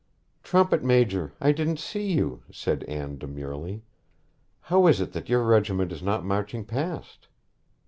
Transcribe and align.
'Trumpet 0.41 0.83
major, 0.83 1.31
I 1.39 1.51
didn't 1.51 1.77
see 1.77 2.11
you,' 2.13 2.41
said 2.51 2.83
Anne 2.85 3.19
demurely. 3.19 3.83
'How 4.61 4.87
is 4.87 4.99
it 4.99 5.13
that 5.13 5.29
your 5.29 5.43
regiment 5.45 5.91
is 5.91 6.01
not 6.01 6.25
marching 6.25 6.65
past?' 6.65 7.27